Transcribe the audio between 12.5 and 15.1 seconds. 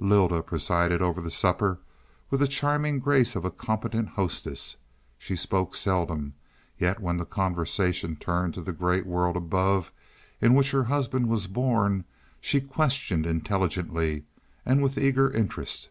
questioned intelligently and with